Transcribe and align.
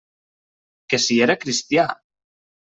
Que 0.93 1.01
si 1.05 1.19
era 1.27 1.37
cristià? 1.45 1.87